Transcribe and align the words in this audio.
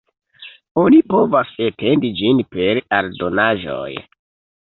Oni 0.83 1.01
povas 1.13 1.51
etendi 1.65 2.11
ĝin 2.21 2.41
per 2.55 2.81
aldonaĵoj. 3.01 3.93